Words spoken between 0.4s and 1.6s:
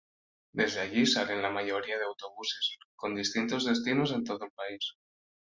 Desde allí salen la